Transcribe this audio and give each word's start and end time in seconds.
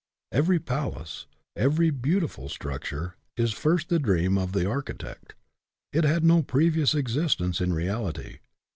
Every 0.31 0.57
palace, 0.59 1.27
every 1.55 1.91
beautiful 1.91 2.49
structure, 2.49 3.17
is 3.37 3.53
first 3.53 3.89
the 3.89 3.99
dream 3.99 4.35
of 4.35 4.51
the 4.51 4.67
architect. 4.67 5.35
It 5.93 6.05
had 6.05 6.23
no 6.23 6.41
previous 6.41 6.95
existence 6.95 7.61
in 7.61 7.71
reality. 7.71 8.39